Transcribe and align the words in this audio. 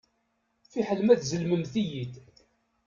Fiḥel 0.71 0.99
ma 1.03 1.15
tzellmemt-iyi-d. 1.19 2.13